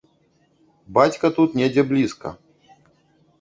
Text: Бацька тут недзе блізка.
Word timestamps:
Бацька 0.97 1.31
тут 1.35 1.49
недзе 1.61 1.85
блізка. 1.93 2.33